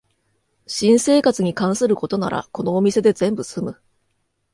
[0.65, 3.79] 新生活に関することならこのお店で全部すむ